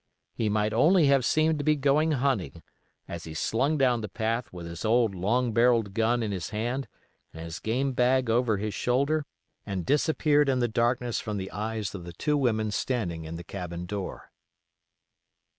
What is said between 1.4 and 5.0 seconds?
to be going hunting, as he slung down the path with his